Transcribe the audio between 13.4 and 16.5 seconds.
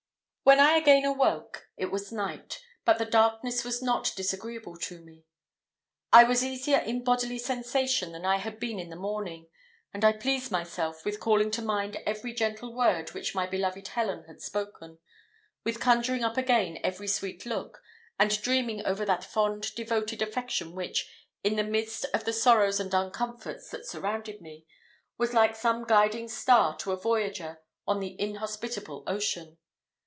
beloved Helen had spoken, with conjuring up